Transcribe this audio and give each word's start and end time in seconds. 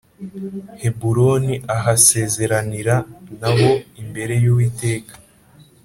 Heburoni 0.81 1.55
ahasezeranira 1.75 2.95
na 3.39 3.51
bo 3.57 3.71
imbere 4.01 4.33
y 4.43 4.47
Uwiteka 4.51 5.13